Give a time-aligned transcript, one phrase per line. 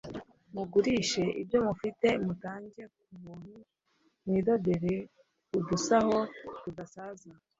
[0.55, 3.55] Mugurishe ibyo mufite, mutange ku buntu,
[4.25, 4.93] mwidodere
[5.57, 6.17] udusaho
[6.61, 7.29] tudasaza,